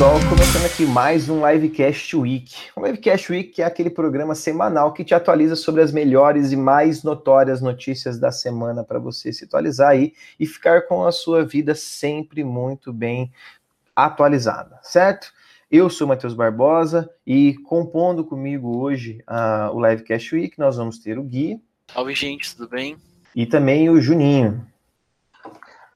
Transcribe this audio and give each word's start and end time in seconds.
Pessoal. 0.00 0.18
Começando 0.30 0.64
aqui 0.64 0.86
mais 0.86 1.28
um 1.28 1.46
Livecast 1.46 2.16
Week. 2.16 2.70
O 2.74 2.82
Livecast 2.82 3.30
Week 3.30 3.60
é 3.60 3.66
aquele 3.66 3.90
programa 3.90 4.34
semanal 4.34 4.94
que 4.94 5.04
te 5.04 5.14
atualiza 5.14 5.54
sobre 5.54 5.82
as 5.82 5.92
melhores 5.92 6.52
e 6.52 6.56
mais 6.56 7.02
notórias 7.02 7.60
notícias 7.60 8.18
da 8.18 8.32
semana 8.32 8.82
para 8.82 8.98
você 8.98 9.30
se 9.30 9.44
atualizar 9.44 9.90
aí 9.90 10.14
e 10.38 10.46
ficar 10.46 10.86
com 10.86 11.04
a 11.04 11.12
sua 11.12 11.44
vida 11.44 11.74
sempre 11.74 12.42
muito 12.42 12.94
bem 12.94 13.30
atualizada, 13.94 14.80
certo? 14.82 15.34
Eu 15.70 15.90
sou 15.90 16.06
Matheus 16.06 16.32
Barbosa 16.32 17.10
e 17.26 17.58
compondo 17.64 18.24
comigo 18.24 18.78
hoje 18.78 19.22
uh, 19.28 19.76
o 19.76 19.86
Livecast 19.86 20.34
Week, 20.34 20.58
nós 20.58 20.78
vamos 20.78 20.98
ter 20.98 21.18
o 21.18 21.22
Gui. 21.22 21.62
Salve, 21.92 22.14
gente, 22.14 22.56
tudo 22.56 22.70
bem? 22.70 22.96
E 23.36 23.44
também 23.44 23.90
o 23.90 24.00
Juninho. 24.00 24.66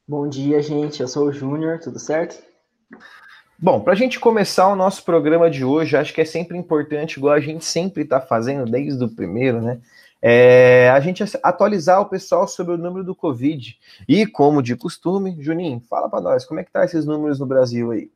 Bom 0.07 0.29
dia, 0.29 0.61
gente. 0.61 1.01
Eu 1.01 1.09
sou 1.09 1.29
o 1.29 1.33
Júnior, 1.33 1.81
tudo 1.81 1.99
certo? 1.99 2.37
Bom, 3.65 3.81
para 3.81 3.95
a 3.95 3.97
gente 3.97 4.21
começar 4.21 4.69
o 4.69 4.77
nosso 4.77 5.03
programa 5.03 5.51
de 5.51 5.65
hoje, 5.65 5.97
acho 5.97 6.13
que 6.13 6.21
é 6.21 6.25
sempre 6.27 6.55
importante, 6.59 7.17
igual 7.17 7.33
a 7.33 7.41
gente 7.41 7.65
sempre 7.65 8.03
está 8.03 8.21
fazendo 8.21 8.71
desde 8.71 9.03
o 9.03 9.09
primeiro, 9.09 9.63
né? 9.63 9.81
É, 10.21 10.91
a 10.91 11.01
gente 11.01 11.25
atualizar 11.43 11.99
o 12.03 12.05
pessoal 12.05 12.47
sobre 12.47 12.75
o 12.75 12.77
número 12.77 13.03
do 13.03 13.15
Covid. 13.15 13.75
E, 14.07 14.27
como 14.27 14.63
de 14.63 14.77
costume, 14.77 15.35
Juninho, 15.41 15.81
fala 15.89 16.11
para 16.11 16.21
nós, 16.21 16.45
como 16.45 16.61
é 16.61 16.63
que 16.63 16.71
tá 16.71 16.85
esses 16.85 17.07
números 17.07 17.41
no 17.41 17.47
Brasil 17.47 17.91
aí? 17.91 18.11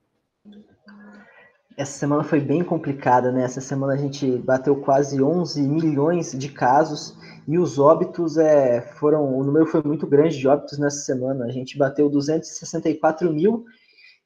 Essa 1.78 1.98
semana 1.98 2.24
foi 2.24 2.40
bem 2.40 2.62
complicada, 2.62 3.32
né? 3.32 3.42
Essa 3.42 3.62
semana 3.62 3.94
a 3.94 3.96
gente 3.96 4.30
bateu 4.40 4.76
quase 4.76 5.22
11 5.22 5.62
milhões 5.62 6.32
de 6.32 6.50
casos 6.50 7.16
e 7.48 7.58
os 7.58 7.78
óbitos 7.78 8.36
é, 8.36 8.82
foram. 8.82 9.34
O 9.34 9.42
número 9.42 9.64
foi 9.64 9.82
muito 9.82 10.06
grande 10.06 10.36
de 10.36 10.46
óbitos 10.46 10.76
nessa 10.76 10.98
semana. 10.98 11.46
A 11.46 11.50
gente 11.50 11.78
bateu 11.78 12.10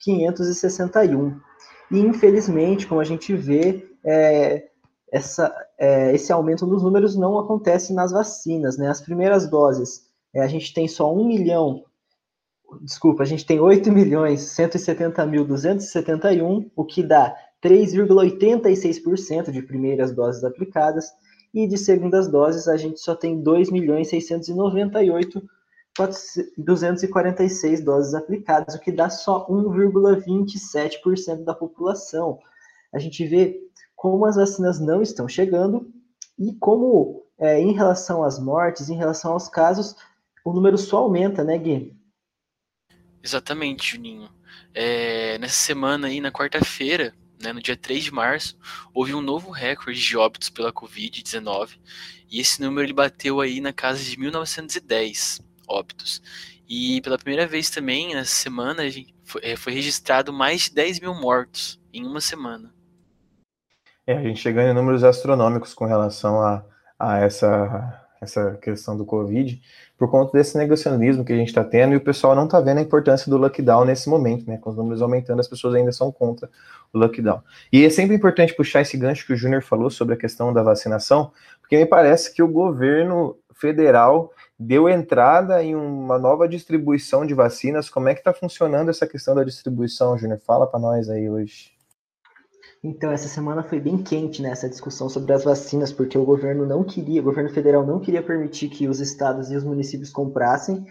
264.561. 0.06 1.40
E 1.90 1.98
infelizmente, 2.00 2.86
como 2.86 3.00
a 3.00 3.04
gente 3.04 3.34
vê, 3.34 3.86
é, 4.04 4.68
essa, 5.12 5.54
é, 5.78 6.14
esse 6.14 6.32
aumento 6.32 6.66
nos 6.66 6.82
números 6.82 7.16
não 7.16 7.38
acontece 7.38 7.92
nas 7.92 8.12
vacinas, 8.12 8.78
né? 8.78 8.88
As 8.88 9.00
primeiras 9.00 9.48
doses, 9.48 10.06
é, 10.34 10.42
a 10.42 10.48
gente 10.48 10.72
tem 10.72 10.88
só 10.88 11.12
1 11.14 11.26
milhão 11.26 11.84
desculpa, 12.80 13.22
a 13.22 13.26
gente 13.26 13.44
tem 13.44 13.60
8 13.60 13.92
milhões 13.92 14.40
170 14.40 15.26
mil 15.26 15.44
271, 15.44 16.70
o 16.74 16.84
que 16.84 17.02
dá 17.02 17.34
3,86% 17.62 19.50
de 19.50 19.62
primeiras 19.62 20.12
doses 20.14 20.42
aplicadas, 20.44 21.10
e 21.52 21.66
de 21.66 21.76
segundas 21.76 22.28
doses 22.28 22.66
a 22.66 22.76
gente 22.76 22.98
só 23.00 23.14
tem 23.14 23.42
2 23.42 23.70
milhões 23.70 24.08
698 24.08 25.42
246 26.56 27.84
doses 27.84 28.14
aplicadas, 28.14 28.74
o 28.74 28.80
que 28.80 28.90
dá 28.90 29.10
só 29.10 29.46
1,27% 29.46 31.44
da 31.44 31.54
população. 31.54 32.38
A 32.92 32.98
gente 32.98 33.26
vê 33.26 33.60
como 33.94 34.24
as 34.24 34.36
vacinas 34.36 34.80
não 34.80 35.02
estão 35.02 35.28
chegando 35.28 35.92
e 36.38 36.54
como, 36.54 37.26
é, 37.38 37.60
em 37.60 37.72
relação 37.72 38.24
às 38.24 38.38
mortes, 38.38 38.88
em 38.88 38.96
relação 38.96 39.32
aos 39.32 39.48
casos, 39.48 39.94
o 40.44 40.52
número 40.52 40.78
só 40.78 40.98
aumenta, 40.98 41.44
né, 41.44 41.58
Gui? 41.58 41.94
Exatamente, 43.22 43.92
Juninho. 43.92 44.28
É, 44.74 45.38
nessa 45.38 45.54
semana 45.54 46.08
aí, 46.08 46.20
na 46.20 46.32
quarta-feira, 46.32 47.14
né, 47.40 47.52
no 47.52 47.60
dia 47.60 47.76
3 47.76 48.04
de 48.04 48.12
março, 48.12 48.56
houve 48.94 49.14
um 49.14 49.20
novo 49.20 49.50
recorde 49.50 50.00
de 50.00 50.16
óbitos 50.16 50.48
pela 50.48 50.72
Covid-19 50.72 51.78
e 52.30 52.40
esse 52.40 52.62
número 52.62 52.86
ele 52.86 52.92
bateu 52.92 53.40
aí 53.40 53.60
na 53.60 53.72
casa 53.72 54.02
de 54.02 54.18
1910 54.18 55.51
óbitos. 55.68 56.22
E 56.68 57.00
pela 57.02 57.18
primeira 57.18 57.46
vez 57.46 57.70
também, 57.70 58.14
nessa 58.14 58.34
semana, 58.34 58.82
foi, 59.24 59.40
é, 59.44 59.56
foi 59.56 59.72
registrado 59.72 60.32
mais 60.32 60.62
de 60.62 60.74
10 60.74 61.00
mil 61.00 61.14
mortos 61.14 61.80
em 61.92 62.06
uma 62.06 62.20
semana. 62.20 62.72
É, 64.06 64.16
a 64.16 64.22
gente 64.22 64.40
chegando 64.40 64.70
em 64.70 64.74
números 64.74 65.04
astronômicos 65.04 65.74
com 65.74 65.84
relação 65.84 66.40
a, 66.40 66.64
a 66.98 67.18
essa 67.18 68.02
essa 68.22 68.56
questão 68.62 68.96
do 68.96 69.04
Covid, 69.04 69.60
por 69.98 70.08
conta 70.08 70.38
desse 70.38 70.56
negacionismo 70.56 71.24
que 71.24 71.32
a 71.32 71.36
gente 71.36 71.48
está 71.48 71.64
tendo 71.64 71.92
e 71.92 71.96
o 71.96 72.00
pessoal 72.00 72.36
não 72.36 72.44
está 72.44 72.60
vendo 72.60 72.78
a 72.78 72.82
importância 72.82 73.28
do 73.28 73.36
lockdown 73.36 73.84
nesse 73.84 74.08
momento, 74.08 74.46
né? 74.46 74.58
Com 74.58 74.70
os 74.70 74.76
números 74.76 75.02
aumentando, 75.02 75.40
as 75.40 75.48
pessoas 75.48 75.74
ainda 75.74 75.90
são 75.90 76.12
contra 76.12 76.48
o 76.92 76.98
lockdown. 76.98 77.42
E 77.72 77.84
é 77.84 77.90
sempre 77.90 78.14
importante 78.14 78.54
puxar 78.54 78.80
esse 78.80 78.96
gancho 78.96 79.26
que 79.26 79.32
o 79.32 79.36
Júnior 79.36 79.62
falou 79.62 79.90
sobre 79.90 80.14
a 80.14 80.16
questão 80.16 80.52
da 80.52 80.62
vacinação, 80.62 81.32
porque 81.60 81.76
me 81.76 81.84
parece 81.84 82.32
que 82.32 82.42
o 82.44 82.48
governo 82.48 83.36
federal 83.54 84.30
deu 84.66 84.88
entrada 84.88 85.62
em 85.62 85.74
uma 85.74 86.18
nova 86.18 86.48
distribuição 86.48 87.26
de 87.26 87.34
vacinas. 87.34 87.90
Como 87.90 88.08
é 88.08 88.14
que 88.14 88.20
está 88.20 88.32
funcionando 88.32 88.90
essa 88.90 89.06
questão 89.06 89.34
da 89.34 89.44
distribuição, 89.44 90.16
Júnior? 90.16 90.40
Fala 90.40 90.66
para 90.66 90.80
nós 90.80 91.08
aí 91.08 91.28
hoje. 91.28 91.72
Então, 92.84 93.12
essa 93.12 93.28
semana 93.28 93.62
foi 93.62 93.78
bem 93.78 94.02
quente 94.02 94.42
nessa 94.42 94.66
né, 94.66 94.70
discussão 94.70 95.08
sobre 95.08 95.32
as 95.32 95.44
vacinas, 95.44 95.92
porque 95.92 96.18
o 96.18 96.24
governo 96.24 96.66
não 96.66 96.82
queria, 96.82 97.20
o 97.20 97.24
governo 97.24 97.50
federal 97.50 97.86
não 97.86 98.00
queria 98.00 98.22
permitir 98.22 98.68
que 98.68 98.88
os 98.88 98.98
estados 98.98 99.52
e 99.52 99.56
os 99.56 99.62
municípios 99.62 100.10
comprassem, 100.10 100.84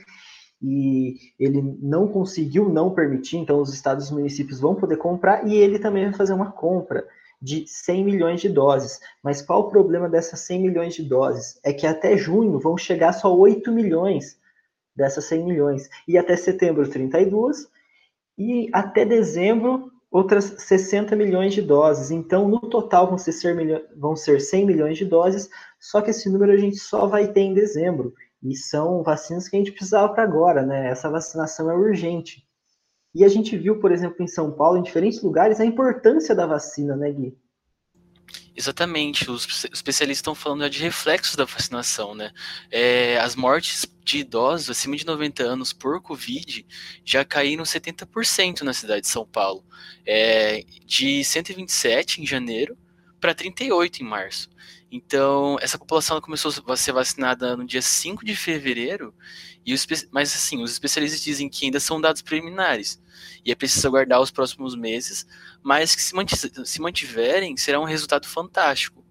e 0.61 1.15
ele 1.37 1.61
não 1.81 2.07
conseguiu 2.07 2.69
não 2.69 2.93
permitir, 2.93 3.37
então 3.37 3.59
os 3.59 3.73
estados 3.73 4.05
e 4.05 4.07
os 4.07 4.11
municípios 4.11 4.59
vão 4.59 4.73
poder 4.73 4.95
comprar, 4.97 5.45
e 5.45 5.53
ele 5.53 5.79
também 5.79 6.05
vai 6.05 6.13
fazer 6.13 6.31
uma 6.31 6.51
compra 6.51 7.05
de 7.41 7.65
100 7.67 8.03
milhões 8.03 8.41
de 8.41 8.49
doses. 8.49 8.99
Mas 9.23 9.41
qual 9.41 9.61
o 9.61 9.69
problema 9.69 10.07
dessas 10.07 10.41
100 10.41 10.61
milhões 10.61 10.93
de 10.93 11.03
doses? 11.03 11.59
É 11.63 11.73
que 11.73 11.87
até 11.87 12.15
junho 12.15 12.59
vão 12.59 12.77
chegar 12.77 13.13
só 13.13 13.35
8 13.35 13.71
milhões 13.71 14.39
dessas 14.95 15.25
100 15.25 15.45
milhões, 15.45 15.89
e 16.07 16.17
até 16.17 16.35
setembro 16.35 16.87
32, 16.87 17.67
e 18.37 18.69
até 18.73 19.05
dezembro 19.05 19.91
outras 20.11 20.53
60 20.57 21.15
milhões 21.15 21.53
de 21.53 21.61
doses. 21.61 22.11
Então, 22.11 22.47
no 22.47 22.59
total, 22.59 23.07
vão 23.07 23.17
ser, 23.17 23.89
vão 23.95 24.15
ser 24.15 24.41
100 24.41 24.65
milhões 24.65 24.97
de 24.97 25.05
doses, 25.05 25.49
só 25.79 26.01
que 26.01 26.11
esse 26.11 26.29
número 26.29 26.51
a 26.51 26.57
gente 26.57 26.77
só 26.77 27.07
vai 27.07 27.29
ter 27.29 27.41
em 27.41 27.53
dezembro. 27.53 28.13
E 28.43 28.55
são 28.55 29.03
vacinas 29.03 29.47
que 29.47 29.55
a 29.55 29.59
gente 29.59 29.71
precisava 29.71 30.09
para 30.09 30.23
agora, 30.23 30.63
né? 30.65 30.89
Essa 30.89 31.09
vacinação 31.09 31.69
é 31.69 31.75
urgente. 31.75 32.45
E 33.13 33.25
a 33.25 33.27
gente 33.27 33.57
viu, 33.57 33.79
por 33.79 33.91
exemplo, 33.91 34.23
em 34.23 34.27
São 34.27 34.51
Paulo, 34.51 34.77
em 34.77 34.83
diferentes 34.83 35.21
lugares, 35.21 35.59
a 35.59 35.65
importância 35.65 36.33
da 36.33 36.45
vacina, 36.45 36.95
né, 36.95 37.11
Gui? 37.11 37.37
Exatamente, 38.55 39.31
os 39.31 39.65
especialistas 39.71 40.19
estão 40.19 40.35
falando 40.35 40.69
de 40.69 40.81
reflexos 40.81 41.35
da 41.35 41.45
vacinação, 41.45 42.13
né? 42.13 42.31
É, 42.69 43.17
as 43.19 43.35
mortes 43.35 43.85
de 44.03 44.19
idosos 44.19 44.69
acima 44.69 44.95
de 44.95 45.05
90 45.05 45.41
anos 45.41 45.71
por 45.71 46.01
Covid 46.01 46.65
já 47.05 47.23
caíram 47.23 47.63
70% 47.63 48.61
na 48.61 48.73
cidade 48.73 49.01
de 49.01 49.07
São 49.07 49.25
Paulo, 49.25 49.63
é, 50.05 50.65
de 50.85 51.23
127 51.23 52.21
em 52.21 52.25
janeiro 52.25 52.77
para 53.21 53.33
38 53.33 54.01
em 54.01 54.05
março. 54.05 54.49
Então, 54.91 55.57
essa 55.61 55.77
população 55.77 56.19
começou 56.19 56.51
a 56.67 56.75
ser 56.75 56.91
vacinada 56.91 57.55
no 57.55 57.65
dia 57.65 57.81
5 57.81 58.25
de 58.25 58.35
fevereiro, 58.35 59.13
e 59.65 59.73
os, 59.73 59.87
mas 60.11 60.35
assim, 60.35 60.61
os 60.61 60.71
especialistas 60.71 61.21
dizem 61.21 61.47
que 61.47 61.65
ainda 61.65 61.79
são 61.79 62.01
dados 62.01 62.21
preliminares, 62.21 63.01
e 63.45 63.51
é 63.51 63.55
preciso 63.55 63.87
aguardar 63.87 64.19
os 64.19 64.31
próximos 64.31 64.75
meses, 64.75 65.25
mas 65.63 65.95
que 65.95 66.01
se 66.01 66.81
mantiverem, 66.81 67.55
será 67.55 67.79
um 67.79 67.85
resultado 67.85 68.27
fantástico. 68.27 69.01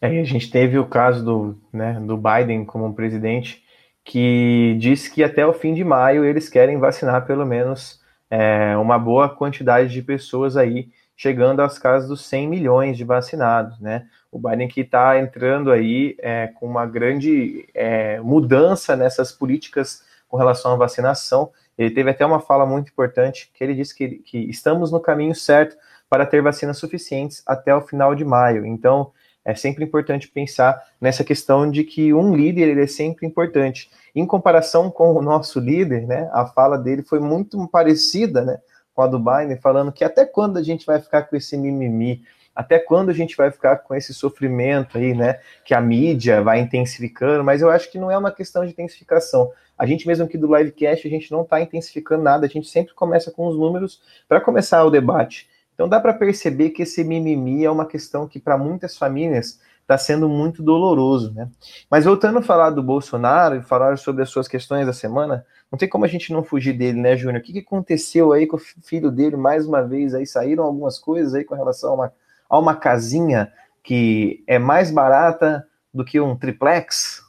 É, 0.00 0.20
a 0.20 0.24
gente 0.24 0.48
teve 0.48 0.78
o 0.78 0.86
caso 0.86 1.24
do, 1.24 1.60
né, 1.72 1.98
do 2.00 2.16
Biden 2.16 2.64
como 2.64 2.94
presidente, 2.94 3.64
que 4.04 4.76
disse 4.78 5.12
que 5.12 5.24
até 5.24 5.44
o 5.44 5.52
fim 5.52 5.74
de 5.74 5.82
maio 5.82 6.24
eles 6.24 6.48
querem 6.48 6.78
vacinar 6.78 7.26
pelo 7.26 7.44
menos 7.44 7.98
é, 8.30 8.76
uma 8.76 8.96
boa 8.98 9.28
quantidade 9.28 9.92
de 9.92 10.02
pessoas 10.02 10.56
aí, 10.56 10.88
chegando 11.16 11.62
às 11.62 11.78
casas 11.78 12.08
dos 12.08 12.26
100 12.26 12.48
milhões 12.48 12.96
de 12.96 13.04
vacinados, 13.04 13.80
né? 13.80 14.06
O 14.30 14.38
Biden 14.38 14.68
que 14.68 14.82
está 14.82 15.18
entrando 15.18 15.72
aí 15.72 16.14
é, 16.18 16.48
com 16.48 16.66
uma 16.66 16.84
grande 16.84 17.66
é, 17.74 18.20
mudança 18.20 18.94
nessas 18.94 19.32
políticas 19.32 20.04
com 20.28 20.36
relação 20.36 20.72
à 20.72 20.76
vacinação. 20.76 21.50
Ele 21.78 21.90
teve 21.90 22.10
até 22.10 22.24
uma 22.26 22.40
fala 22.40 22.66
muito 22.66 22.90
importante 22.90 23.50
que 23.54 23.64
ele 23.64 23.74
disse 23.74 23.94
que, 23.94 24.08
que 24.18 24.38
estamos 24.50 24.92
no 24.92 25.00
caminho 25.00 25.34
certo 25.34 25.76
para 26.08 26.26
ter 26.26 26.42
vacinas 26.42 26.78
suficientes 26.78 27.42
até 27.46 27.74
o 27.74 27.80
final 27.80 28.14
de 28.14 28.24
maio. 28.24 28.66
Então, 28.66 29.10
é 29.46 29.54
sempre 29.54 29.84
importante 29.84 30.28
pensar 30.28 30.82
nessa 31.00 31.22
questão 31.22 31.70
de 31.70 31.84
que 31.84 32.12
um 32.12 32.34
líder 32.34 32.68
ele 32.68 32.82
é 32.82 32.86
sempre 32.86 33.24
importante. 33.24 33.88
Em 34.14 34.26
comparação 34.26 34.90
com 34.90 35.14
o 35.14 35.22
nosso 35.22 35.60
líder, 35.60 36.06
né, 36.06 36.28
a 36.32 36.46
fala 36.46 36.76
dele 36.76 37.02
foi 37.02 37.20
muito 37.20 37.66
parecida, 37.68 38.42
né, 38.42 38.58
com 38.96 39.02
a 39.02 39.06
do 39.06 39.18
Biden, 39.18 39.58
falando 39.58 39.92
que 39.92 40.02
até 40.02 40.24
quando 40.24 40.56
a 40.56 40.62
gente 40.62 40.86
vai 40.86 40.98
ficar 40.98 41.24
com 41.24 41.36
esse 41.36 41.54
mimimi, 41.54 42.22
até 42.54 42.78
quando 42.78 43.10
a 43.10 43.12
gente 43.12 43.36
vai 43.36 43.50
ficar 43.50 43.76
com 43.76 43.94
esse 43.94 44.14
sofrimento 44.14 44.96
aí, 44.96 45.14
né, 45.14 45.38
que 45.62 45.74
a 45.74 45.80
mídia 45.80 46.42
vai 46.42 46.58
intensificando, 46.58 47.44
mas 47.44 47.60
eu 47.60 47.68
acho 47.68 47.92
que 47.92 47.98
não 47.98 48.10
é 48.10 48.16
uma 48.16 48.32
questão 48.32 48.64
de 48.64 48.72
intensificação. 48.72 49.52
A 49.78 49.84
gente 49.84 50.06
mesmo 50.06 50.24
aqui 50.24 50.38
do 50.38 50.56
livecast, 50.56 51.06
a 51.06 51.10
gente 51.10 51.30
não 51.30 51.42
está 51.42 51.60
intensificando 51.60 52.22
nada, 52.22 52.46
a 52.46 52.48
gente 52.48 52.66
sempre 52.66 52.94
começa 52.94 53.30
com 53.30 53.46
os 53.46 53.58
números 53.58 54.00
para 54.26 54.40
começar 54.40 54.82
o 54.82 54.90
debate. 54.90 55.46
Então 55.74 55.86
dá 55.86 56.00
para 56.00 56.14
perceber 56.14 56.70
que 56.70 56.82
esse 56.82 57.04
mimimi 57.04 57.62
é 57.62 57.70
uma 57.70 57.84
questão 57.84 58.26
que 58.26 58.40
para 58.40 58.56
muitas 58.56 58.96
famílias 58.96 59.60
está 59.86 59.96
sendo 59.96 60.28
muito 60.28 60.64
doloroso, 60.64 61.32
né? 61.32 61.48
Mas 61.88 62.04
voltando 62.04 62.40
a 62.40 62.42
falar 62.42 62.70
do 62.70 62.82
Bolsonaro 62.82 63.54
e 63.54 63.62
falar 63.62 63.96
sobre 63.96 64.20
as 64.24 64.28
suas 64.28 64.48
questões 64.48 64.84
da 64.84 64.92
semana, 64.92 65.46
não 65.70 65.78
tem 65.78 65.88
como 65.88 66.04
a 66.04 66.08
gente 66.08 66.32
não 66.32 66.42
fugir 66.42 66.72
dele, 66.72 67.00
né, 67.00 67.16
Júnior? 67.16 67.40
O 67.40 67.44
que, 67.44 67.52
que 67.52 67.60
aconteceu 67.60 68.32
aí 68.32 68.48
com 68.48 68.56
o 68.56 68.60
filho 68.60 69.12
dele 69.12 69.36
mais 69.36 69.64
uma 69.64 69.82
vez? 69.82 70.12
Aí 70.12 70.26
saíram 70.26 70.64
algumas 70.64 70.98
coisas 70.98 71.34
aí 71.34 71.44
com 71.44 71.54
relação 71.54 71.90
a 71.90 71.94
uma, 71.94 72.12
a 72.50 72.58
uma 72.58 72.74
casinha 72.74 73.52
que 73.82 74.42
é 74.48 74.58
mais 74.58 74.90
barata 74.90 75.64
do 75.94 76.04
que 76.04 76.18
um 76.20 76.36
triplex? 76.36 77.22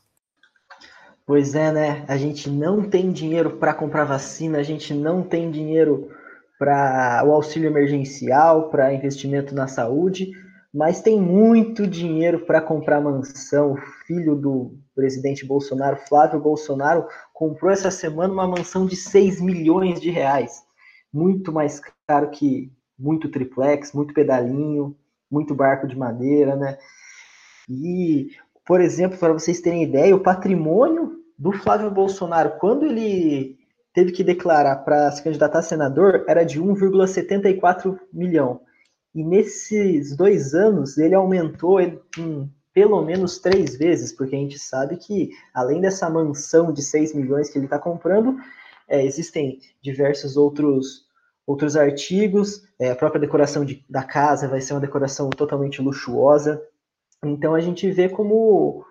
Pois 1.27 1.53
é, 1.53 1.71
né? 1.71 2.05
A 2.07 2.17
gente 2.17 2.49
não 2.49 2.81
tem 2.81 3.11
dinheiro 3.11 3.51
para 3.51 3.73
comprar 3.73 4.05
vacina, 4.05 4.57
a 4.57 4.63
gente 4.63 4.95
não 4.95 5.21
tem 5.21 5.51
dinheiro 5.51 6.09
para 6.57 7.21
o 7.23 7.31
auxílio 7.31 7.69
emergencial, 7.69 8.69
para 8.69 8.93
investimento 8.93 9.53
na 9.53 9.67
saúde, 9.67 10.31
mas 10.77 11.01
tem 11.01 11.19
muito 11.19 11.87
dinheiro 11.87 12.45
para 12.45 12.61
comprar 12.61 13.01
mansão. 13.01 13.71
O 13.71 13.77
filho 14.05 14.35
do 14.35 14.77
presidente 14.93 15.43
Bolsonaro, 15.43 15.97
Flávio 16.07 16.39
Bolsonaro, 16.39 17.07
comprou 17.33 17.71
essa 17.71 17.89
semana 17.89 18.31
uma 18.31 18.47
mansão 18.47 18.85
de 18.85 18.95
6 18.95 19.41
milhões 19.41 19.99
de 19.99 20.11
reais. 20.11 20.61
Muito 21.11 21.51
mais 21.51 21.81
caro 22.05 22.29
que 22.29 22.71
muito 22.97 23.27
triplex, 23.27 23.91
muito 23.91 24.13
pedalinho, 24.13 24.95
muito 25.31 25.55
barco 25.55 25.87
de 25.87 25.97
madeira, 25.97 26.55
né? 26.55 26.77
E, 27.67 28.27
por 28.63 28.79
exemplo, 28.79 29.17
para 29.17 29.33
vocês 29.33 29.59
terem 29.59 29.81
ideia, 29.81 30.15
o 30.15 30.21
patrimônio 30.21 31.23
do 31.39 31.53
Flávio 31.53 31.89
Bolsonaro, 31.89 32.59
quando 32.59 32.85
ele 32.85 33.57
teve 33.95 34.11
que 34.11 34.23
declarar 34.23 34.75
para 34.85 35.09
se 35.11 35.23
candidatar 35.23 35.57
a 35.57 35.63
senador, 35.63 36.23
era 36.27 36.43
de 36.43 36.61
1,74 36.61 37.97
milhão. 38.13 38.61
E 39.17 39.23
nesses 39.23 40.15
dois 40.15 40.53
anos, 40.53 40.95
ele 40.95 41.15
aumentou 41.15 41.81
em 41.81 41.99
pelo 42.71 43.01
menos 43.01 43.39
três 43.39 43.75
vezes, 43.75 44.13
porque 44.13 44.35
a 44.35 44.37
gente 44.37 44.59
sabe 44.59 44.95
que, 44.95 45.31
além 45.51 45.81
dessa 45.81 46.07
mansão 46.07 46.71
de 46.71 46.83
6 46.83 47.15
milhões 47.15 47.49
que 47.49 47.57
ele 47.57 47.65
está 47.65 47.79
comprando, 47.79 48.37
é, 48.87 49.03
existem 49.03 49.59
diversos 49.81 50.37
outros, 50.37 51.07
outros 51.47 51.75
artigos, 51.75 52.63
é, 52.77 52.91
a 52.91 52.95
própria 52.95 53.19
decoração 53.19 53.65
de, 53.65 53.83
da 53.89 54.03
casa 54.03 54.47
vai 54.47 54.61
ser 54.61 54.73
uma 54.73 54.81
decoração 54.81 55.31
totalmente 55.31 55.81
luxuosa. 55.81 56.61
Então 57.25 57.55
a 57.55 57.59
gente 57.59 57.89
vê 57.89 58.07
como 58.07 58.85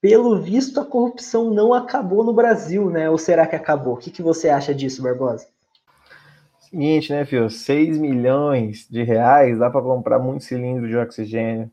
pelo 0.00 0.40
visto, 0.40 0.80
a 0.80 0.86
corrupção 0.86 1.50
não 1.50 1.74
acabou 1.74 2.24
no 2.24 2.32
Brasil, 2.32 2.88
né? 2.88 3.10
Ou 3.10 3.18
será 3.18 3.46
que 3.46 3.56
acabou? 3.56 3.92
O 3.92 3.98
que, 3.98 4.10
que 4.10 4.22
você 4.22 4.48
acha 4.48 4.74
disso, 4.74 5.02
Barbosa? 5.02 5.46
Seguinte, 6.68 7.12
né, 7.12 7.24
Fio? 7.24 7.48
6 7.48 7.98
milhões 7.98 8.86
de 8.90 9.02
reais 9.02 9.58
dá 9.58 9.70
para 9.70 9.82
comprar 9.82 10.18
muito 10.18 10.44
cilindro 10.44 10.88
de 10.88 10.96
oxigênio, 10.96 11.70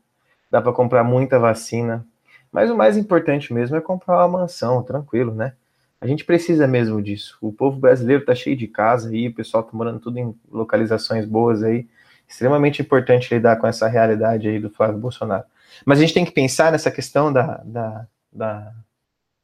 dá 0.50 0.60
para 0.60 0.72
comprar 0.72 1.02
muita 1.02 1.38
vacina. 1.38 2.06
Mas 2.52 2.70
o 2.70 2.76
mais 2.76 2.96
importante 2.96 3.52
mesmo 3.52 3.76
é 3.76 3.80
comprar 3.80 4.18
uma 4.18 4.40
mansão, 4.40 4.82
tranquilo, 4.82 5.34
né? 5.34 5.54
A 6.00 6.06
gente 6.06 6.24
precisa 6.24 6.66
mesmo 6.66 7.02
disso. 7.02 7.36
O 7.40 7.52
povo 7.52 7.78
brasileiro 7.78 8.24
tá 8.24 8.34
cheio 8.34 8.56
de 8.56 8.68
casa 8.68 9.10
aí, 9.10 9.28
o 9.28 9.34
pessoal 9.34 9.62
tá 9.62 9.70
morando 9.72 9.98
tudo 9.98 10.18
em 10.18 10.34
localizações 10.50 11.24
boas 11.24 11.62
aí. 11.62 11.88
Extremamente 12.28 12.80
importante 12.82 13.34
lidar 13.34 13.56
com 13.56 13.66
essa 13.66 13.88
realidade 13.88 14.48
aí 14.48 14.60
do 14.60 14.70
Flávio 14.70 14.98
Bolsonaro. 14.98 15.44
Mas 15.84 15.98
a 15.98 16.02
gente 16.02 16.14
tem 16.14 16.24
que 16.24 16.30
pensar 16.30 16.70
nessa 16.70 16.90
questão 16.90 17.32
da, 17.32 17.60
da 17.64 18.06
da, 18.34 18.72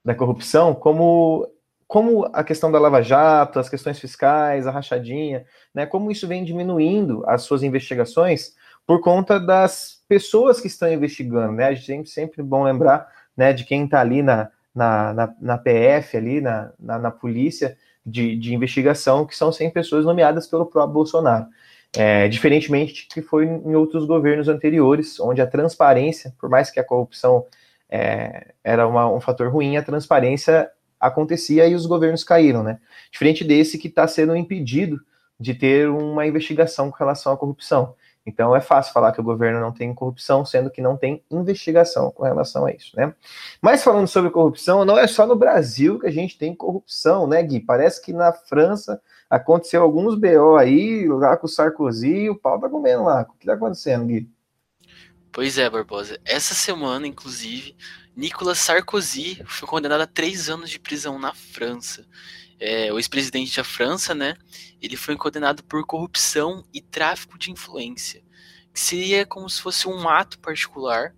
da 0.04 0.14
corrupção 0.14 0.74
como, 0.74 1.48
como 1.90 2.30
a 2.32 2.44
questão 2.44 2.70
da 2.70 2.78
Lava 2.78 3.02
Jato, 3.02 3.58
as 3.58 3.68
questões 3.68 3.98
fiscais, 3.98 4.64
a 4.64 4.70
rachadinha, 4.70 5.44
né, 5.74 5.86
como 5.86 6.08
isso 6.08 6.28
vem 6.28 6.44
diminuindo 6.44 7.24
as 7.26 7.42
suas 7.42 7.64
investigações 7.64 8.54
por 8.86 9.00
conta 9.00 9.40
das 9.40 10.00
pessoas 10.08 10.60
que 10.60 10.68
estão 10.68 10.88
investigando, 10.88 11.54
né? 11.54 11.66
A 11.66 11.74
gente 11.74 11.84
sempre, 11.84 12.08
sempre 12.08 12.42
bom 12.44 12.62
lembrar 12.62 13.08
né, 13.36 13.52
de 13.52 13.64
quem 13.64 13.86
está 13.86 14.00
ali 14.00 14.22
na, 14.22 14.50
na, 14.72 15.12
na, 15.12 15.34
na, 15.40 15.58
PF, 15.58 16.16
ali 16.16 16.40
na, 16.40 16.72
na, 16.78 16.96
na 16.96 17.10
polícia 17.10 17.76
de, 18.06 18.36
de, 18.36 18.54
investigação, 18.54 19.26
que 19.26 19.36
são 19.36 19.50
100 19.50 19.70
pessoas 19.70 20.04
nomeadas 20.04 20.46
pelo 20.46 20.66
próprio 20.66 20.94
Bolsonaro. 20.94 21.46
É, 21.96 22.28
diferentemente 22.28 23.08
que 23.08 23.20
foi 23.20 23.46
em 23.46 23.74
outros 23.74 24.04
governos 24.04 24.46
anteriores, 24.46 25.18
onde 25.18 25.42
a 25.42 25.46
transparência, 25.46 26.32
por 26.38 26.48
mais 26.48 26.70
que 26.70 26.78
a 26.78 26.84
corrupção 26.84 27.44
é, 27.90 28.54
era 28.62 28.86
uma, 28.86 29.12
um 29.12 29.20
fator 29.20 29.48
ruim, 29.52 29.76
a 29.76 29.82
transparência 29.82 30.70
acontecia 31.00 31.66
e 31.66 31.74
os 31.74 31.86
governos 31.86 32.22
caíram, 32.22 32.62
né? 32.62 32.78
Diferente 33.10 33.42
desse 33.42 33.78
que 33.78 33.88
está 33.88 34.06
sendo 34.06 34.36
impedido 34.36 35.00
de 35.38 35.54
ter 35.54 35.88
uma 35.88 36.26
investigação 36.26 36.90
com 36.90 36.98
relação 36.98 37.32
à 37.32 37.36
corrupção. 37.36 37.94
Então 38.26 38.54
é 38.54 38.60
fácil 38.60 38.92
falar 38.92 39.12
que 39.12 39.20
o 39.20 39.24
governo 39.24 39.60
não 39.60 39.72
tem 39.72 39.94
corrupção, 39.94 40.44
sendo 40.44 40.70
que 40.70 40.82
não 40.82 40.96
tem 40.96 41.24
investigação 41.30 42.10
com 42.10 42.22
relação 42.22 42.66
a 42.66 42.70
isso, 42.70 42.94
né? 42.94 43.14
Mas 43.62 43.82
falando 43.82 44.06
sobre 44.06 44.30
corrupção, 44.30 44.84
não 44.84 44.98
é 44.98 45.06
só 45.06 45.26
no 45.26 45.34
Brasil 45.34 45.98
que 45.98 46.06
a 46.06 46.10
gente 46.10 46.36
tem 46.36 46.54
corrupção, 46.54 47.26
né, 47.26 47.42
Gui? 47.42 47.60
Parece 47.60 48.02
que 48.02 48.12
na 48.12 48.32
França 48.32 49.00
aconteceu 49.28 49.82
alguns 49.82 50.14
BO 50.16 50.56
aí, 50.56 51.08
lá 51.08 51.36
com 51.36 51.46
o 51.46 51.48
Sarkozy, 51.48 52.28
o 52.28 52.36
pau 52.36 52.60
tá 52.60 52.68
comendo 52.68 53.04
lá. 53.04 53.22
O 53.22 53.38
que 53.38 53.46
tá 53.46 53.54
acontecendo, 53.54 54.06
Gui? 54.06 54.28
Pois 55.32 55.56
é, 55.56 55.70
Barbosa. 55.70 56.18
Essa 56.24 56.54
semana, 56.54 57.06
inclusive, 57.06 57.76
Nicolas 58.20 58.58
Sarkozy 58.58 59.42
foi 59.46 59.66
condenado 59.66 60.02
a 60.02 60.06
três 60.06 60.50
anos 60.50 60.68
de 60.68 60.78
prisão 60.78 61.18
na 61.18 61.32
França. 61.32 62.04
É, 62.60 62.92
o 62.92 62.98
ex-presidente 62.98 63.56
da 63.56 63.64
França, 63.64 64.14
né? 64.14 64.34
Ele 64.78 64.94
foi 64.94 65.16
condenado 65.16 65.64
por 65.64 65.86
corrupção 65.86 66.62
e 66.70 66.82
tráfico 66.82 67.38
de 67.38 67.50
influência, 67.50 68.22
que 68.74 68.78
seria 68.78 69.24
como 69.24 69.48
se 69.48 69.62
fosse 69.62 69.88
um 69.88 70.06
ato 70.06 70.38
particular 70.38 71.14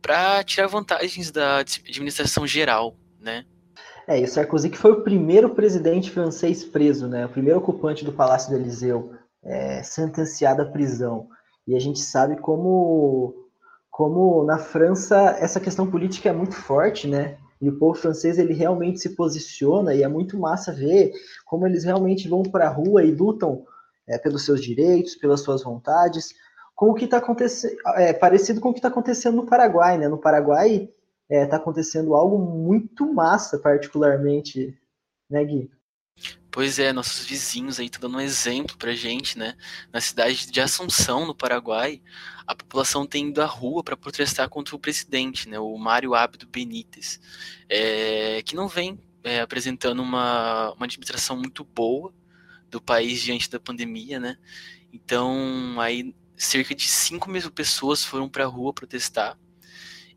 para 0.00 0.42
tirar 0.42 0.68
vantagens 0.68 1.30
da 1.30 1.58
administração 1.58 2.46
geral, 2.46 2.96
né? 3.20 3.44
É, 4.06 4.18
e 4.18 4.24
o 4.24 4.26
Sarkozy 4.26 4.70
que 4.70 4.78
foi 4.78 4.92
o 4.92 5.04
primeiro 5.04 5.50
presidente 5.54 6.10
francês 6.10 6.64
preso, 6.64 7.06
né? 7.08 7.26
O 7.26 7.28
primeiro 7.28 7.58
ocupante 7.58 8.06
do 8.06 8.12
Palácio 8.14 8.48
do 8.48 8.56
Eliseu, 8.56 9.12
é, 9.44 9.82
sentenciado 9.82 10.62
à 10.62 10.64
prisão. 10.64 11.28
E 11.66 11.76
a 11.76 11.78
gente 11.78 11.98
sabe 11.98 12.40
como 12.40 13.47
como 13.98 14.44
na 14.44 14.58
França 14.58 15.36
essa 15.40 15.58
questão 15.58 15.90
política 15.90 16.28
é 16.28 16.32
muito 16.32 16.54
forte, 16.54 17.08
né? 17.08 17.36
E 17.60 17.68
o 17.68 17.76
povo 17.80 17.98
francês 17.98 18.38
ele 18.38 18.54
realmente 18.54 19.00
se 19.00 19.16
posiciona 19.16 19.92
e 19.92 20.04
é 20.04 20.08
muito 20.08 20.38
massa 20.38 20.72
ver 20.72 21.10
como 21.44 21.66
eles 21.66 21.82
realmente 21.82 22.28
vão 22.28 22.44
para 22.44 22.68
a 22.68 22.70
rua 22.70 23.02
e 23.02 23.10
lutam 23.10 23.66
é, 24.06 24.16
pelos 24.16 24.44
seus 24.44 24.62
direitos, 24.62 25.16
pelas 25.16 25.40
suas 25.40 25.64
vontades, 25.64 26.32
com 26.76 26.90
o 26.90 26.94
que 26.94 27.06
está 27.06 27.16
acontecendo, 27.16 27.76
é, 27.96 28.12
parecido 28.12 28.60
com 28.60 28.68
o 28.68 28.72
que 28.72 28.78
está 28.78 28.86
acontecendo 28.86 29.34
no 29.34 29.46
Paraguai, 29.46 29.98
né? 29.98 30.06
No 30.06 30.18
Paraguai 30.18 30.88
está 31.28 31.44
é, 31.44 31.46
tá 31.46 31.56
acontecendo 31.56 32.14
algo 32.14 32.38
muito 32.38 33.12
massa, 33.12 33.58
particularmente, 33.58 34.78
né, 35.28 35.44
Gui? 35.44 35.72
Pois 36.50 36.78
é, 36.78 36.92
nossos 36.92 37.26
vizinhos 37.26 37.78
aí 37.78 37.86
estão 37.86 38.00
dando 38.00 38.16
um 38.16 38.20
exemplo 38.20 38.76
pra 38.78 38.94
gente, 38.94 39.38
né? 39.38 39.54
Na 39.92 40.00
cidade 40.00 40.50
de 40.50 40.60
Assunção, 40.60 41.26
no 41.26 41.34
Paraguai, 41.34 42.00
a 42.46 42.54
população 42.54 43.06
tem 43.06 43.28
ido 43.28 43.42
à 43.42 43.46
rua 43.46 43.84
para 43.84 43.96
protestar 43.96 44.48
contra 44.48 44.74
o 44.74 44.78
presidente, 44.78 45.48
né? 45.48 45.58
O 45.58 45.76
Mário 45.76 46.14
Abdo 46.14 46.48
Benítez, 46.48 47.20
é, 47.68 48.42
que 48.42 48.56
não 48.56 48.66
vem 48.66 48.98
é, 49.22 49.40
apresentando 49.40 50.00
uma, 50.02 50.72
uma 50.72 50.86
administração 50.86 51.36
muito 51.36 51.62
boa 51.64 52.12
do 52.70 52.80
país 52.80 53.22
diante 53.22 53.50
da 53.50 53.60
pandemia, 53.60 54.18
né? 54.18 54.36
Então, 54.92 55.78
aí 55.78 56.14
cerca 56.36 56.74
de 56.74 56.88
5 56.88 57.30
mil 57.30 57.50
pessoas 57.50 58.04
foram 58.04 58.28
para 58.28 58.44
a 58.44 58.48
rua 58.48 58.72
protestar 58.72 59.38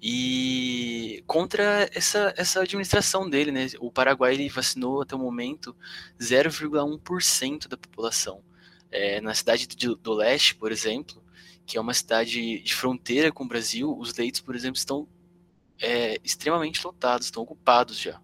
e 0.01 1.23
contra 1.27 1.87
essa, 1.93 2.33
essa 2.35 2.61
administração 2.61 3.29
dele, 3.29 3.51
né? 3.51 3.67
O 3.79 3.91
Paraguai 3.91 4.33
ele 4.33 4.49
vacinou 4.49 5.01
até 5.01 5.15
o 5.15 5.19
momento 5.19 5.75
0,1% 6.19 7.67
da 7.67 7.77
população. 7.77 8.41
É, 8.91 9.21
na 9.21 9.33
cidade 9.33 9.67
do, 9.67 9.95
do, 9.95 10.13
leste, 10.13 10.55
por 10.55 10.71
exemplo, 10.71 11.21
que 11.65 11.77
é 11.77 11.81
uma 11.81 11.93
cidade 11.93 12.59
de 12.61 12.75
fronteira 12.75 13.31
com 13.31 13.43
o 13.43 13.47
Brasil, 13.47 13.95
os 13.97 14.17
leitos, 14.17 14.41
por 14.41 14.55
exemplo, 14.55 14.77
estão 14.77 15.07
é, 15.79 16.17
extremamente 16.23 16.83
lotados, 16.83 17.27
estão 17.27 17.43
ocupados 17.43 17.97
já. 17.97 18.19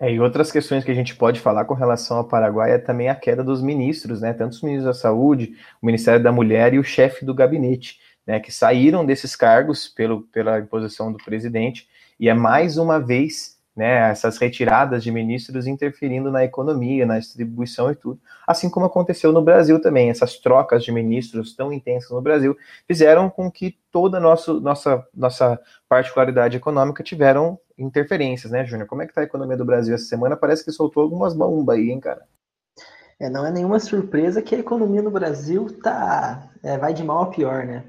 É, 0.00 0.12
e 0.12 0.18
outras 0.18 0.50
questões 0.50 0.82
que 0.82 0.90
a 0.90 0.94
gente 0.94 1.14
pode 1.14 1.38
falar 1.38 1.66
com 1.66 1.74
relação 1.74 2.16
ao 2.16 2.26
Paraguai 2.26 2.72
é 2.72 2.78
também 2.78 3.08
a 3.08 3.14
queda 3.14 3.44
dos 3.44 3.62
ministros, 3.62 4.22
né? 4.22 4.32
Tanto 4.32 4.54
os 4.54 4.62
ministros 4.62 4.86
da 4.86 5.00
Saúde, 5.00 5.56
o 5.80 5.86
Ministério 5.86 6.22
da 6.22 6.32
Mulher 6.32 6.74
e 6.74 6.78
o 6.78 6.84
chefe 6.84 7.24
do 7.24 7.34
gabinete 7.34 7.98
né, 8.26 8.40
que 8.40 8.52
saíram 8.52 9.04
desses 9.04 9.36
cargos 9.36 9.88
pelo, 9.88 10.22
pela 10.22 10.58
imposição 10.58 11.12
do 11.12 11.18
presidente, 11.18 11.88
e 12.18 12.28
é 12.28 12.34
mais 12.34 12.78
uma 12.78 12.98
vez 12.98 13.54
né, 13.76 14.10
essas 14.10 14.38
retiradas 14.38 15.02
de 15.02 15.10
ministros 15.10 15.66
interferindo 15.66 16.30
na 16.30 16.44
economia, 16.44 17.04
na 17.04 17.18
distribuição 17.18 17.90
e 17.90 17.94
tudo, 17.94 18.20
assim 18.46 18.70
como 18.70 18.86
aconteceu 18.86 19.32
no 19.32 19.42
Brasil 19.42 19.80
também. 19.80 20.10
Essas 20.10 20.38
trocas 20.38 20.84
de 20.84 20.92
ministros 20.92 21.56
tão 21.56 21.72
intensas 21.72 22.10
no 22.10 22.22
Brasil 22.22 22.56
fizeram 22.86 23.28
com 23.28 23.50
que 23.50 23.76
toda 23.90 24.18
a 24.18 24.20
nossa, 24.20 24.54
nossa, 25.14 25.60
particularidade 25.88 26.56
econômica 26.56 27.02
tiveram 27.02 27.58
interferências, 27.76 28.52
né, 28.52 28.64
Júnior? 28.64 28.86
Como 28.86 29.02
é 29.02 29.06
que 29.06 29.10
está 29.10 29.22
a 29.22 29.24
economia 29.24 29.56
do 29.56 29.64
Brasil 29.64 29.94
essa 29.94 30.04
semana? 30.04 30.36
Parece 30.36 30.64
que 30.64 30.70
soltou 30.70 31.02
algumas 31.02 31.34
bombas 31.34 31.76
aí, 31.76 31.90
hein, 31.90 31.98
cara? 31.98 32.22
É, 33.18 33.28
não 33.28 33.46
é 33.46 33.50
nenhuma 33.50 33.80
surpresa 33.80 34.42
que 34.42 34.54
a 34.54 34.58
economia 34.58 35.02
no 35.02 35.10
Brasil 35.10 35.66
tá, 35.82 36.48
é, 36.62 36.76
vai 36.78 36.92
de 36.92 37.02
mal 37.02 37.22
a 37.22 37.26
pior, 37.26 37.64
né? 37.64 37.84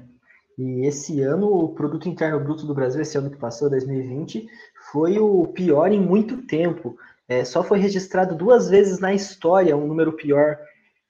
E 0.58 0.86
esse 0.86 1.20
ano, 1.20 1.52
o 1.52 1.74
produto 1.74 2.08
interno 2.08 2.40
bruto 2.40 2.66
do 2.66 2.74
Brasil, 2.74 3.02
esse 3.02 3.18
ano 3.18 3.30
que 3.30 3.36
passou, 3.36 3.68
2020, 3.68 4.46
foi 4.90 5.18
o 5.18 5.46
pior 5.48 5.92
em 5.92 6.00
muito 6.00 6.46
tempo. 6.46 6.96
É, 7.28 7.44
só 7.44 7.62
foi 7.62 7.78
registrado 7.78 8.34
duas 8.34 8.70
vezes 8.70 8.98
na 8.98 9.12
história 9.12 9.76
um 9.76 9.86
número 9.86 10.12
pior 10.12 10.58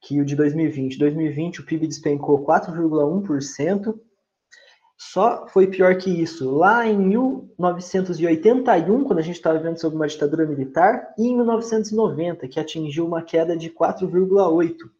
que 0.00 0.20
o 0.20 0.24
de 0.24 0.34
2020. 0.34 0.98
2020 0.98 1.60
o 1.60 1.66
PIB 1.66 1.86
despencou 1.86 2.44
4,1%. 2.44 3.94
Só 4.98 5.46
foi 5.48 5.66
pior 5.66 5.96
que 5.96 6.10
isso 6.10 6.50
lá 6.50 6.86
em 6.86 6.98
1981, 6.98 9.04
quando 9.04 9.18
a 9.18 9.22
gente 9.22 9.36
estava 9.36 9.58
vendo 9.58 9.78
sobre 9.78 9.96
uma 9.96 10.08
ditadura 10.08 10.46
militar, 10.46 11.12
e 11.18 11.28
em 11.28 11.36
1990, 11.36 12.48
que 12.48 12.58
atingiu 12.58 13.06
uma 13.06 13.22
queda 13.22 13.56
de 13.56 13.68
4,8%. 13.68 14.95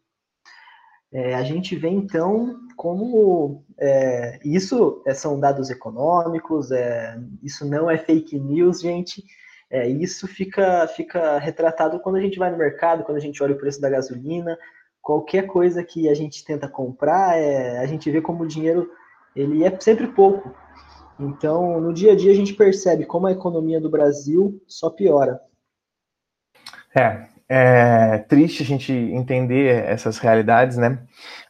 É, 1.11 1.35
a 1.35 1.43
gente 1.43 1.75
vê 1.75 1.89
então 1.89 2.59
como 2.75 3.63
é, 3.79 4.39
isso 4.43 5.01
é, 5.05 5.13
são 5.13 5.39
dados 5.39 5.69
econômicos, 5.69 6.71
é, 6.71 7.17
isso 7.41 7.65
não 7.65 7.89
é 7.89 7.97
fake 7.97 8.39
news, 8.39 8.81
gente. 8.81 9.23
É, 9.69 9.87
isso 9.87 10.27
fica, 10.27 10.87
fica 10.87 11.37
retratado 11.39 11.99
quando 11.99 12.15
a 12.15 12.21
gente 12.21 12.39
vai 12.39 12.49
no 12.49 12.57
mercado, 12.57 13.03
quando 13.03 13.17
a 13.17 13.21
gente 13.21 13.41
olha 13.43 13.53
o 13.53 13.57
preço 13.57 13.81
da 13.81 13.89
gasolina, 13.89 14.57
qualquer 15.01 15.47
coisa 15.47 15.83
que 15.83 16.07
a 16.07 16.13
gente 16.13 16.43
tenta 16.45 16.67
comprar, 16.67 17.37
é, 17.37 17.79
a 17.79 17.85
gente 17.85 18.09
vê 18.09 18.21
como 18.21 18.43
o 18.43 18.47
dinheiro 18.47 18.89
ele 19.35 19.63
é 19.63 19.79
sempre 19.79 20.07
pouco. 20.07 20.55
Então, 21.19 21.81
no 21.81 21.93
dia 21.93 22.13
a 22.13 22.15
dia 22.15 22.31
a 22.31 22.35
gente 22.35 22.53
percebe 22.53 23.05
como 23.05 23.27
a 23.27 23.31
economia 23.31 23.81
do 23.81 23.89
Brasil 23.89 24.61
só 24.67 24.89
piora. 24.89 25.41
É, 26.95 27.27
é 27.49 28.17
triste 28.27 28.63
a 28.63 28.65
gente 28.65 28.91
entender 28.91 29.83
essas 29.85 30.17
realidades, 30.17 30.77
né? 30.77 30.99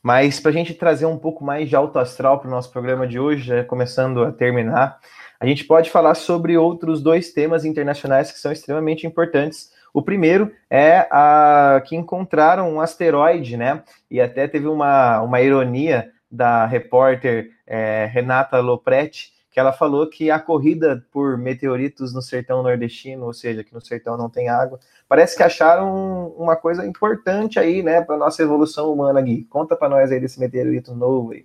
Mas 0.01 0.39
para 0.39 0.51
a 0.51 0.53
gente 0.53 0.73
trazer 0.73 1.05
um 1.05 1.17
pouco 1.17 1.43
mais 1.43 1.67
de 1.67 1.75
alto 1.75 1.97
astral 1.99 2.39
para 2.39 2.47
o 2.47 2.51
nosso 2.51 2.71
programa 2.71 3.07
de 3.07 3.19
hoje, 3.19 3.43
já 3.43 3.63
começando 3.63 4.23
a 4.23 4.31
terminar, 4.31 4.99
a 5.39 5.45
gente 5.45 5.65
pode 5.65 5.89
falar 5.89 6.15
sobre 6.15 6.57
outros 6.57 7.01
dois 7.01 7.31
temas 7.31 7.65
internacionais 7.65 8.31
que 8.31 8.39
são 8.39 8.51
extremamente 8.51 9.05
importantes 9.05 9.75
o 9.97 10.01
primeiro 10.03 10.51
é 10.69 11.07
a 11.09 11.81
que 11.83 11.95
encontraram 11.95 12.71
um 12.71 12.79
asteroide, 12.79 13.57
né? 13.57 13.81
E 14.11 14.21
até 14.21 14.47
teve 14.47 14.67
uma, 14.67 15.21
uma 15.21 15.41
ironia 15.41 16.11
da 16.29 16.67
repórter 16.67 17.49
é, 17.65 18.05
Renata 18.05 18.59
Lopretti, 18.59 19.31
que 19.57 19.59
ela 19.59 19.73
falou 19.73 20.07
que 20.07 20.29
a 20.29 20.39
corrida 20.39 21.03
por 21.11 21.35
meteoritos 21.35 22.13
no 22.13 22.21
sertão 22.21 22.61
nordestino, 22.61 23.25
ou 23.25 23.33
seja, 23.33 23.63
que 23.63 23.73
no 23.73 23.83
sertão 23.83 24.15
não 24.15 24.29
tem 24.29 24.49
água, 24.49 24.79
parece 25.09 25.35
que 25.35 25.41
acharam 25.41 26.27
uma 26.37 26.55
coisa 26.55 26.85
importante 26.85 27.57
aí, 27.57 27.81
né, 27.81 28.03
para 28.03 28.17
nossa 28.17 28.43
evolução 28.43 28.93
humana, 28.93 29.19
Gui. 29.19 29.45
Conta 29.45 29.75
para 29.75 29.89
nós 29.89 30.11
aí 30.11 30.19
desse 30.19 30.39
meteorito 30.39 30.93
novo 30.93 31.31
aí. 31.31 31.43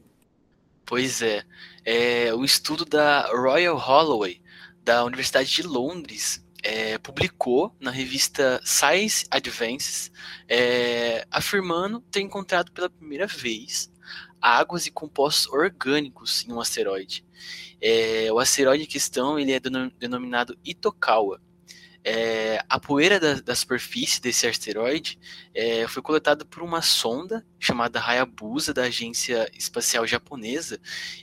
Pois 0.85 1.23
é, 1.23 1.42
é 1.87 2.35
o 2.35 2.45
estudo 2.45 2.85
da 2.85 3.28
Royal 3.28 3.78
Holloway, 3.78 4.42
da 4.85 5.07
Universidade 5.07 5.49
de 5.49 5.62
Londres, 5.62 6.45
é, 6.62 6.99
publicou 6.99 7.75
na 7.81 7.90
revista 7.90 8.61
Science 8.62 9.25
Advances, 9.31 10.12
é, 10.47 11.25
afirmando 11.31 11.99
ter 12.11 12.21
encontrado 12.21 12.73
pela 12.73 12.90
primeira 12.90 13.26
vez 13.26 13.90
águas 14.42 14.87
e 14.87 14.90
compostos 14.90 15.50
orgânicos 15.50 16.45
em 16.47 16.52
um 16.52 16.61
asteroide. 16.61 17.25
É, 17.82 18.32
o 18.32 18.38
asteroide 18.38 18.84
em 18.84 18.86
questão 18.86 19.38
ele 19.38 19.52
é 19.52 19.60
denominado 19.98 20.56
Itokawa 20.64 21.40
é, 22.04 22.58
a 22.68 22.80
poeira 22.80 23.20
da, 23.20 23.34
da, 23.34 23.54
superfície 23.54 24.20
desse 24.20 24.46
asteroide 24.46 25.18
é, 25.54 25.86
foi 25.86 26.02
coletada 26.02 26.44
por 26.44 26.62
uma 26.62 26.82
sonda 26.82 27.44
chamada 27.60 28.00
Hayabusa 28.00 28.74
da 28.74 28.82
Agência 28.82 29.48
Espacial 29.56 30.04
Japonesa 30.04 30.80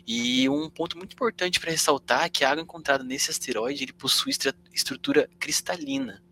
e 0.08 0.48
um 0.48 0.70
ponto 0.70 0.98
muito 0.98 1.14
importante 1.14 1.60
para 1.60 1.72
ressaltar 1.72 2.24
é 2.24 2.30
que 2.30 2.46
a 2.46 2.52
água 2.52 2.64
encontrada 2.64 3.04
nesse 3.04 3.30
asteroide 3.30 3.84
ele 3.84 3.94
possui 3.94 4.32
estrutura 4.74 5.30
cristalina 5.38 6.24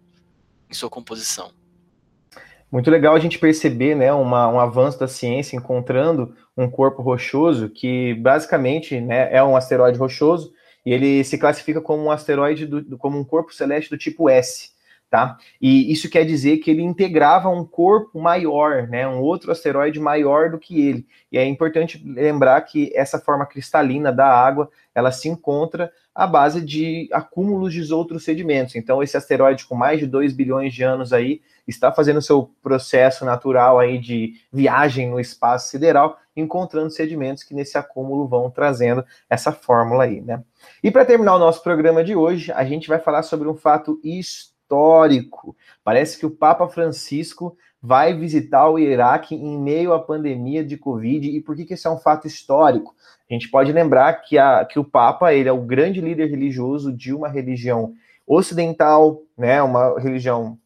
em 0.69 0.73
sua 0.73 0.89
composição. 0.89 1.51
Muito 2.71 2.89
legal 2.89 3.15
a 3.15 3.19
gente 3.19 3.39
perceber 3.39 3.95
né, 3.95 4.13
uma, 4.13 4.47
um 4.47 4.59
avanço 4.59 4.99
da 4.99 5.07
ciência 5.07 5.57
encontrando 5.57 6.35
um 6.57 6.69
corpo 6.69 7.01
rochoso 7.01 7.69
que 7.69 8.15
basicamente 8.15 8.99
né, 8.99 9.31
é 9.31 9.43
um 9.43 9.55
asteroide 9.55 9.99
rochoso 9.99 10.51
e 10.85 10.91
ele 10.91 11.23
se 11.23 11.37
classifica 11.37 11.81
como 11.81 12.03
um 12.03 12.11
asteroide, 12.11 12.65
do, 12.65 12.97
como 12.97 13.19
um 13.19 13.23
corpo 13.23 13.53
celeste 13.53 13.89
do 13.89 13.97
tipo 13.97 14.29
S, 14.29 14.71
tá? 15.09 15.37
E 15.61 15.91
isso 15.91 16.09
quer 16.09 16.25
dizer 16.25 16.57
que 16.57 16.71
ele 16.71 16.81
integrava 16.81 17.49
um 17.49 17.65
corpo 17.65 18.19
maior, 18.19 18.87
né? 18.87 19.07
Um 19.07 19.19
outro 19.19 19.51
asteroide 19.51 19.99
maior 19.99 20.49
do 20.49 20.57
que 20.57 20.87
ele. 20.87 21.05
E 21.31 21.37
é 21.37 21.45
importante 21.45 22.01
lembrar 22.05 22.61
que 22.61 22.91
essa 22.95 23.19
forma 23.19 23.45
cristalina 23.45 24.11
da 24.11 24.27
água, 24.27 24.69
ela 24.95 25.11
se 25.11 25.27
encontra 25.27 25.91
à 26.15 26.25
base 26.25 26.61
de 26.61 27.07
acúmulos 27.11 27.73
de 27.73 27.93
outros 27.93 28.23
sedimentos. 28.23 28.75
Então, 28.75 29.03
esse 29.03 29.15
asteroide 29.15 29.65
com 29.65 29.75
mais 29.75 29.99
de 29.99 30.07
2 30.07 30.33
bilhões 30.33 30.73
de 30.73 30.83
anos 30.83 31.13
aí 31.13 31.41
está 31.67 31.91
fazendo 31.91 32.21
seu 32.21 32.49
processo 32.63 33.25
natural 33.25 33.77
aí 33.77 33.99
de 33.99 34.35
viagem 34.51 35.09
no 35.09 35.19
espaço 35.19 35.69
sideral, 35.69 36.17
encontrando 36.39 36.89
sedimentos 36.89 37.43
que 37.43 37.53
nesse 37.53 37.77
acúmulo 37.77 38.27
vão 38.27 38.49
trazendo 38.49 39.03
essa 39.29 39.51
fórmula 39.51 40.03
aí, 40.03 40.21
né? 40.21 40.43
E 40.83 40.91
para 40.91 41.05
terminar 41.05 41.35
o 41.35 41.39
nosso 41.39 41.61
programa 41.63 42.03
de 42.03 42.15
hoje, 42.15 42.51
a 42.51 42.63
gente 42.63 42.87
vai 42.87 42.99
falar 42.99 43.23
sobre 43.23 43.47
um 43.47 43.55
fato 43.55 43.99
histórico. 44.03 45.55
Parece 45.83 46.17
que 46.17 46.25
o 46.25 46.31
Papa 46.31 46.67
Francisco 46.67 47.57
vai 47.81 48.13
visitar 48.13 48.69
o 48.69 48.79
Iraque 48.79 49.35
em 49.35 49.57
meio 49.57 49.93
à 49.93 49.99
pandemia 49.99 50.63
de 50.63 50.77
Covid. 50.77 51.29
E 51.29 51.41
por 51.41 51.55
que, 51.55 51.65
que 51.65 51.73
esse 51.73 51.87
é 51.87 51.89
um 51.89 51.97
fato 51.97 52.27
histórico? 52.27 52.95
A 53.29 53.33
gente 53.33 53.49
pode 53.49 53.71
lembrar 53.71 54.13
que, 54.21 54.37
a, 54.37 54.65
que 54.65 54.79
o 54.79 54.83
Papa 54.83 55.33
ele 55.33 55.49
é 55.49 55.51
o 55.51 55.61
grande 55.61 56.01
líder 56.01 56.29
religioso 56.29 56.91
de 56.91 57.13
uma 57.13 57.27
religião 57.27 57.93
ocidental, 58.25 59.21
né, 59.37 59.61
uma 59.61 59.99
religião 59.99 60.57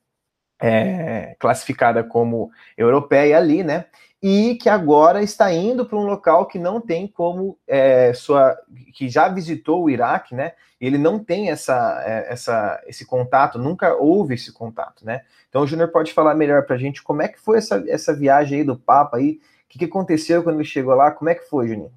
é, 0.61 1.35
classificada 1.39 2.03
como 2.03 2.51
europeia 2.77 3.37
ali, 3.37 3.63
né? 3.63 3.85
e 4.21 4.55
que 4.55 4.69
agora 4.69 5.23
está 5.23 5.51
indo 5.51 5.83
para 5.85 5.97
um 5.97 6.05
local 6.05 6.45
que 6.45 6.59
não 6.59 6.79
tem 6.79 7.07
como 7.07 7.57
é, 7.67 8.13
sua 8.13 8.55
que 8.93 9.09
já 9.09 9.27
visitou 9.27 9.83
o 9.83 9.89
Iraque, 9.89 10.35
né? 10.35 10.53
Ele 10.79 10.97
não 10.97 11.17
tem 11.17 11.49
essa, 11.49 12.03
é, 12.05 12.31
essa 12.31 12.81
esse 12.85 13.03
contato, 13.03 13.57
nunca 13.57 13.95
houve 13.95 14.35
esse 14.35 14.51
contato, 14.51 15.03
né? 15.03 15.21
Então 15.49 15.63
o 15.63 15.67
Júnior 15.67 15.89
pode 15.89 16.13
falar 16.13 16.35
melhor 16.35 16.65
para 16.65 16.75
a 16.75 16.79
gente 16.79 17.01
como 17.01 17.23
é 17.23 17.27
que 17.27 17.39
foi 17.39 17.57
essa, 17.57 17.83
essa 17.87 18.15
viagem 18.15 18.59
aí 18.59 18.63
do 18.63 18.77
Papa 18.77 19.17
aí, 19.17 19.39
o 19.65 19.69
que, 19.69 19.79
que 19.79 19.85
aconteceu 19.85 20.43
quando 20.43 20.57
ele 20.57 20.65
chegou 20.65 20.93
lá, 20.93 21.09
como 21.09 21.29
é 21.29 21.35
que 21.35 21.49
foi, 21.49 21.67
Juninho? 21.67 21.91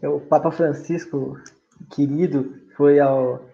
É, 0.00 0.08
o 0.08 0.18
Papa 0.18 0.50
Francisco, 0.50 1.38
querido, 1.90 2.56
foi 2.74 2.98
ao 2.98 3.51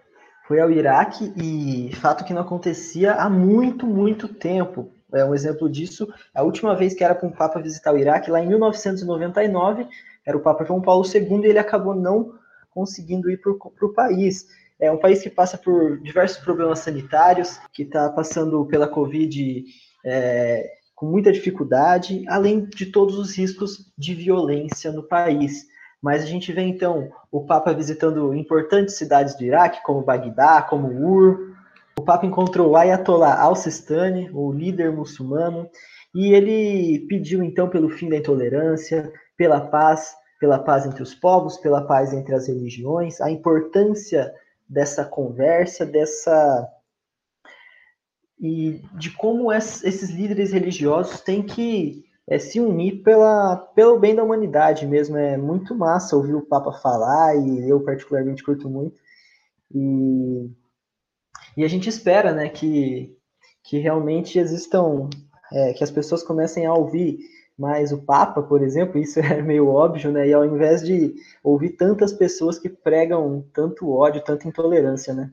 foi 0.49 0.61
ao 0.61 0.71
Iraque 0.71 1.31
e 1.37 1.95
fato 1.97 2.25
que 2.25 2.33
não 2.33 2.41
acontecia 2.41 3.13
há 3.13 3.29
muito, 3.29 3.87
muito 3.87 4.27
tempo 4.27 4.91
é 5.13 5.25
um 5.25 5.35
exemplo 5.35 5.69
disso. 5.69 6.09
A 6.35 6.43
última 6.43 6.75
vez 6.75 6.95
que 6.95 7.05
era 7.05 7.15
para 7.15 7.29
um 7.29 7.33
Papa 7.33 7.61
visitar 7.61 7.93
o 7.93 7.99
Iraque, 7.99 8.31
lá 8.31 8.43
em 8.43 8.49
1999, 8.49 9.87
era 10.25 10.37
o 10.37 10.41
Papa 10.41 10.65
João 10.65 10.81
Paulo 10.81 11.05
II, 11.07 11.43
e 11.45 11.47
ele 11.47 11.59
acabou 11.59 11.95
não 11.95 12.35
conseguindo 12.71 13.31
ir 13.31 13.39
para 13.39 13.53
o 13.53 13.95
país. 13.95 14.47
É 14.79 14.91
um 14.91 14.99
país 14.99 15.23
que 15.23 15.31
passa 15.31 15.57
por 15.57 16.01
diversos 16.01 16.39
problemas 16.39 16.81
sanitários, 16.81 17.59
que 17.73 17.83
está 17.83 18.09
passando 18.11 18.65
pela 18.67 18.87
Covid 18.87 19.65
é, 20.05 20.71
com 20.95 21.07
muita 21.07 21.33
dificuldade, 21.33 22.25
além 22.29 22.67
de 22.67 22.87
todos 22.87 23.19
os 23.19 23.37
riscos 23.37 23.91
de 23.97 24.15
violência 24.15 24.93
no 24.93 25.03
país. 25.03 25.67
Mas 26.01 26.23
a 26.23 26.27
gente 26.27 26.53
vê 26.53 26.63
então 26.63 27.11
o 27.31 27.45
Papa 27.45 27.73
visitando 27.73 28.35
importantes 28.35 28.97
cidades 28.97 29.35
do 29.35 29.45
Iraque, 29.45 29.83
como 29.83 30.03
Bagdá, 30.03 30.63
como 30.63 30.89
Ur, 30.89 31.57
o 31.99 32.03
Papa 32.03 32.25
encontrou 32.25 32.77
Ayatollah 32.77 33.41
al-Sistani, 33.41 34.31
o 34.33 34.53
líder 34.53 34.93
muçulmano, 34.93 35.69
e 36.15 36.33
ele 36.33 37.07
pediu 37.09 37.43
então 37.43 37.69
pelo 37.69 37.91
fim 37.91 38.09
da 38.09 38.17
intolerância, 38.17 39.13
pela 39.37 39.61
paz, 39.61 40.15
pela 40.39 40.61
paz 40.61 40.87
entre 40.87 41.03
os 41.03 41.15
povos, 41.15 41.59
pela 41.59 41.83
paz 41.83 42.13
entre 42.13 42.35
as 42.35 42.47
religiões, 42.47 43.21
a 43.21 43.31
importância 43.31 44.33
dessa 44.69 45.05
conversa, 45.05 45.85
dessa 45.85 46.69
e 48.41 48.81
de 48.95 49.11
como 49.11 49.53
esses 49.53 50.11
líderes 50.11 50.53
religiosos 50.53 51.21
têm 51.21 51.43
que 51.43 52.08
é, 52.29 52.39
se 52.39 52.61
unir 52.61 53.03
pela, 53.03 53.57
pelo 53.57 53.99
bem 53.99 54.15
da 54.15 54.23
humanidade 54.23 54.87
mesmo. 54.87 55.17
É 55.17 55.37
muito 55.37 55.75
massa 55.75 56.17
ouvir 56.17 56.35
o 56.35 56.47
Papa 56.47 56.73
falar 56.73 57.37
e 57.37 57.69
eu 57.69 57.81
particularmente 57.81 58.43
curto 58.43 58.69
muito. 58.69 58.97
E 59.75 60.51
e 61.59 61.65
a 61.65 61.69
gente 61.69 61.89
espera, 61.89 62.33
né, 62.33 62.49
que, 62.49 63.13
que 63.65 63.79
realmente 63.79 64.39
existam, 64.39 65.11
é, 65.53 65.73
que 65.73 65.83
as 65.83 65.91
pessoas 65.91 66.23
comecem 66.23 66.65
a 66.67 66.73
ouvir 66.73 67.19
mais 67.59 67.91
o 67.91 67.99
Papa, 67.99 68.41
por 68.41 68.63
exemplo, 68.63 68.97
isso 68.97 69.19
é 69.19 69.43
meio 69.43 69.67
óbvio, 69.67 70.13
né? 70.13 70.29
E 70.29 70.33
ao 70.33 70.45
invés 70.45 70.87
de 70.87 71.17
ouvir 71.43 71.71
tantas 71.71 72.13
pessoas 72.13 72.61
que 72.61 72.69
pregam 72.69 73.45
tanto 73.53 73.91
ódio, 73.91 74.23
tanta 74.23 74.47
intolerância, 74.47 75.13
né? 75.13 75.33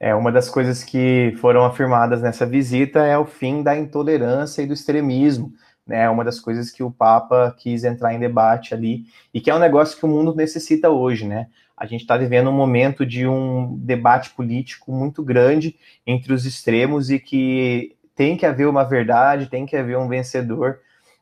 É, 0.00 0.12
uma 0.12 0.32
das 0.32 0.50
coisas 0.50 0.82
que 0.82 1.32
foram 1.40 1.64
afirmadas 1.64 2.20
nessa 2.20 2.44
visita 2.44 3.06
é 3.06 3.16
o 3.16 3.24
fim 3.24 3.62
da 3.62 3.76
intolerância 3.76 4.60
e 4.60 4.66
do 4.66 4.74
extremismo, 4.74 5.52
né, 5.86 6.08
uma 6.08 6.24
das 6.24 6.38
coisas 6.38 6.70
que 6.70 6.82
o 6.82 6.90
Papa 6.90 7.54
quis 7.58 7.84
entrar 7.84 8.14
em 8.14 8.18
debate 8.18 8.74
ali, 8.74 9.04
e 9.32 9.40
que 9.40 9.50
é 9.50 9.54
um 9.54 9.58
negócio 9.58 9.98
que 9.98 10.04
o 10.04 10.08
mundo 10.08 10.34
necessita 10.34 10.90
hoje, 10.90 11.26
né? 11.26 11.48
A 11.76 11.86
gente 11.86 12.02
está 12.02 12.16
vivendo 12.16 12.48
um 12.48 12.52
momento 12.52 13.04
de 13.04 13.26
um 13.26 13.76
debate 13.78 14.30
político 14.30 14.92
muito 14.92 15.22
grande 15.22 15.76
entre 16.06 16.32
os 16.32 16.46
extremos 16.46 17.10
e 17.10 17.18
que 17.18 17.96
tem 18.14 18.36
que 18.36 18.46
haver 18.46 18.68
uma 18.68 18.84
verdade, 18.84 19.48
tem 19.50 19.66
que 19.66 19.76
haver 19.76 19.98
um 19.98 20.08
vencedor. 20.08 20.78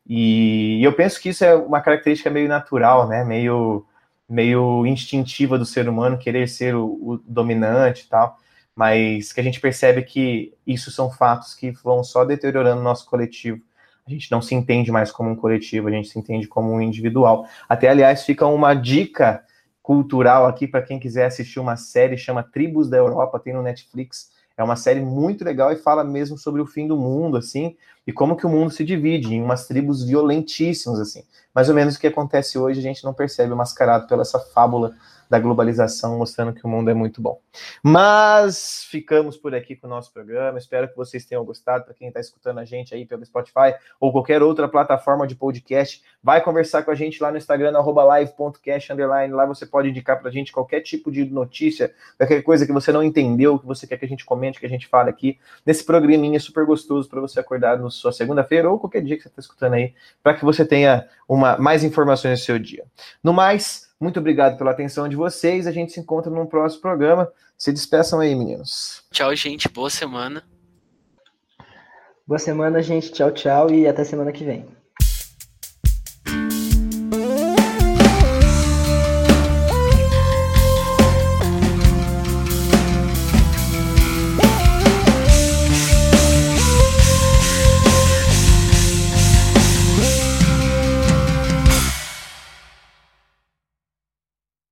E 0.07 0.83
eu 0.85 0.93
penso 0.93 1.21
que 1.21 1.31
isso 1.31 1.45
é 1.45 1.55
uma 1.55 1.81
característica 1.81 2.29
meio 2.29 2.49
natural, 2.49 3.09
né? 3.09 3.25
Meio, 3.25 3.87
meio 4.29 4.85
instintiva 4.87 5.59
do 5.59 5.65
ser 5.65 5.89
humano 5.89 6.19
querer 6.19 6.49
ser 6.49 6.75
o, 6.75 6.87
o 7.01 7.19
dominante 7.27 8.05
e 8.05 8.09
tal 8.09 8.39
mas 8.81 9.31
que 9.31 9.41
a 9.41 9.43
gente 9.43 9.61
percebe 9.61 10.03
que 10.03 10.55
isso 10.67 10.91
são 10.91 11.11
fatos 11.11 11.55
que 11.55 11.71
vão 11.71 12.03
só 12.03 12.25
deteriorando 12.25 12.81
o 12.81 12.85
nosso 12.85 13.05
coletivo. 13.05 13.61
A 14.07 14.11
gente 14.11 14.31
não 14.31 14.43
se 14.43 14.55
entende 14.55 14.91
mais 14.91 15.13
como 15.13 15.31
um 15.31 15.37
coletivo, 15.37 15.89
a 15.89 15.91
gente 15.91 16.09
se 16.09 16.19
entende 16.19 16.49
como 16.49 16.73
um 16.73 16.81
individual. 16.81 17.47
Até, 17.69 17.89
aliás, 17.89 18.25
fica 18.25 18.47
uma 18.47 18.75
dica 18.75 19.45
cultural 19.83 20.47
aqui 20.47 20.67
para 20.67 20.83
quem 20.83 20.99
quiser 20.99 21.27
assistir 21.27 21.59
uma 21.59 21.77
série 21.77 22.17
chama 22.17 22.43
Tribos 22.43 22.89
da 22.89 22.97
Europa, 22.97 23.41
tem 23.41 23.53
no 23.53 23.63
Netflix. 23.63 24.31
É 24.57 24.63
uma 24.63 24.77
série 24.77 25.01
muito 25.01 25.45
legal 25.45 25.73
e 25.73 25.77
fala 25.77 26.05
mesmo 26.05 26.37
sobre 26.37 26.61
o 26.61 26.67
fim 26.67 26.87
do 26.87 26.97
mundo, 26.97 27.37
assim, 27.37 27.77
e 28.11 28.13
como 28.13 28.37
que 28.37 28.45
o 28.45 28.49
mundo 28.49 28.73
se 28.73 28.83
divide 28.83 29.33
em 29.33 29.41
umas 29.41 29.69
tribos 29.69 30.03
violentíssimas, 30.03 30.99
assim. 30.99 31.23
Mais 31.55 31.69
ou 31.69 31.77
menos 31.77 31.95
o 31.95 32.01
que 32.01 32.09
acontece 32.09 32.59
hoje, 32.59 32.81
a 32.81 32.83
gente 32.83 33.05
não 33.05 33.15
percebe 33.15 33.55
mascarado 33.55 34.09
pela 34.09 34.23
essa 34.23 34.41
fábula 34.41 34.97
da 35.31 35.39
globalização, 35.39 36.19
mostrando 36.19 36.53
que 36.53 36.67
o 36.67 36.69
mundo 36.69 36.91
é 36.91 36.95
muito 36.95 37.23
bom. 37.23 37.41
Mas 37.81 38.85
ficamos 38.91 39.37
por 39.37 39.55
aqui 39.55 39.77
com 39.77 39.87
o 39.87 39.91
nosso 39.91 40.13
programa. 40.13 40.59
Espero 40.59 40.89
que 40.89 40.97
vocês 40.97 41.25
tenham 41.25 41.45
gostado. 41.45 41.85
Para 41.85 41.95
quem 41.95 42.09
está 42.09 42.19
escutando 42.19 42.59
a 42.59 42.65
gente 42.65 42.93
aí 42.93 43.07
pelo 43.07 43.25
Spotify 43.25 43.77
ou 44.01 44.11
qualquer 44.11 44.43
outra 44.43 44.67
plataforma 44.69 45.29
de 45.29 45.37
podcast, 45.37 46.03
vai 46.21 46.43
conversar 46.43 46.83
com 46.83 46.91
a 46.91 46.97
gente 46.97 47.23
lá 47.23 47.31
no 47.31 47.39
Instagram, 47.39 47.71
live.cast. 47.81 48.93
Lá 49.31 49.47
você 49.47 49.65
pode 49.65 49.89
indicar 49.89 50.19
para 50.19 50.31
a 50.31 50.33
gente 50.33 50.51
qualquer 50.51 50.81
tipo 50.81 51.13
de 51.13 51.25
notícia, 51.25 51.95
qualquer 52.19 52.43
coisa 52.43 52.67
que 52.67 52.73
você 52.73 52.91
não 52.91 53.03
entendeu, 53.03 53.57
que 53.57 53.67
você 53.67 53.87
quer 53.87 53.99
que 53.99 54.05
a 54.05 54.09
gente 54.09 54.25
comente, 54.25 54.59
que 54.59 54.67
a 54.67 54.71
gente 54.71 54.89
fale 54.89 55.11
aqui 55.11 55.39
nesse 55.65 55.85
programinha 55.85 56.41
super 56.41 56.67
gostoso 56.67 57.09
para 57.09 57.21
você 57.21 57.39
acordar 57.39 57.79
na 57.79 57.85
sua 58.01 58.13
segunda-feira 58.13 58.71
ou 58.71 58.79
qualquer 58.79 59.03
dia 59.03 59.17
que 59.17 59.23
você 59.23 59.29
está 59.29 59.41
escutando 59.41 59.75
aí, 59.75 59.95
para 60.23 60.35
que 60.35 60.45
você 60.45 60.65
tenha 60.65 61.07
uma, 61.29 61.57
mais 61.59 61.85
informações 61.85 62.41
no 62.41 62.45
seu 62.45 62.59
dia. 62.59 62.85
No 63.23 63.33
mais, 63.33 63.91
muito 64.01 64.19
obrigado 64.19 64.57
pela 64.57 64.71
atenção 64.71 65.09
de 65.09 65.17
vocês. 65.17 65.67
A 65.67 65.73
gente 65.73 65.93
se 65.93 66.01
encontra 66.01 66.31
num 66.31 66.47
próximo 66.47 66.83
programa. 66.83 67.31
Se 67.57 67.73
despeçam 67.73 68.21
aí, 68.21 68.35
meninos. 68.35 69.05
Tchau, 69.11 69.35
gente. 69.37 69.69
Boa 69.69 69.91
semana. 69.91 70.43
Boa 72.27 72.39
semana, 72.39 72.83
gente. 72.83 73.13
Tchau, 73.13 73.31
tchau 73.31 73.71
e 73.71 73.87
até 73.87 74.03
semana 74.05 74.33
que 74.33 74.45
vem. 74.45 74.80